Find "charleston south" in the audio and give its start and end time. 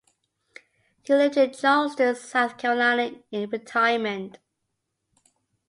1.53-2.57